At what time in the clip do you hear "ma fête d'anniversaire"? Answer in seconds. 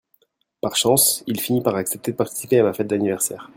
2.63-3.49